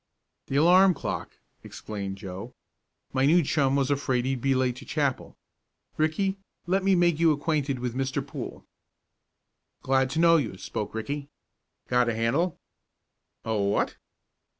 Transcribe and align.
"The 0.47 0.55
alarm 0.55 0.95
clock," 0.95 1.37
explained 1.63 2.17
Joe. 2.17 2.55
"My 3.13 3.27
new 3.27 3.43
chum 3.43 3.75
was 3.75 3.91
afraid 3.91 4.25
he'd 4.25 4.41
be 4.41 4.55
late 4.55 4.75
to 4.77 4.83
chapel. 4.85 5.37
Ricky, 5.95 6.39
let 6.65 6.83
me 6.83 6.95
make 6.95 7.19
you 7.19 7.31
acquainted 7.31 7.77
with 7.77 7.93
Mr. 7.93 8.25
Poole." 8.25 8.65
"Glad 9.83 10.09
to 10.09 10.19
know 10.19 10.37
you," 10.37 10.57
spoke 10.57 10.95
Ricky. 10.95 11.29
"Got 11.87 12.09
a 12.09 12.15
handle?" 12.15 12.59
"A 13.45 13.55
what?" 13.55 13.97